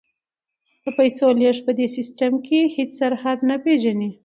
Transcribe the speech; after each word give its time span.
د 0.83 0.85
پیسو 0.97 1.27
لیږد 1.39 1.61
په 1.67 1.71
دې 1.77 1.87
سیستم 1.97 2.33
کې 2.45 2.59
هیڅ 2.75 2.89
سرحد 2.99 3.39
نه 3.49 3.55
پیژني. 3.63 4.09